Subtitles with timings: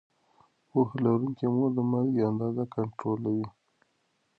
[0.69, 3.47] پوهه لرونکې مور د مالګې اندازه کنټرولوي.